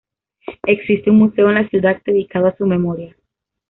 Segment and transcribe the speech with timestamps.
[0.63, 3.15] Existe un museo en la ciudad dedicado a su memoria.